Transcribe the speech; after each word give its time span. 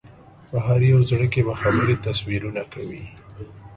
په 0.49 0.57
هر 0.65 0.81
یو 0.91 0.99
زړه 1.09 1.27
کې 1.33 1.41
به 1.47 1.53
خبرې 1.61 1.95
تصویرونه 2.05 2.61
کوي 2.73 3.05